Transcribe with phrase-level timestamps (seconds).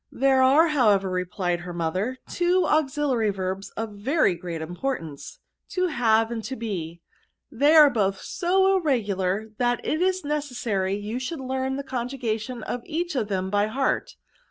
[0.25, 5.37] "There are, however, replied her mother, two auxiliary verbs of very great import ance;
[5.69, 7.01] to have and to be.
[7.51, 12.81] They are both so irregular, that it is necessary you should learn the conjugation of
[12.83, 14.15] each of them by heart.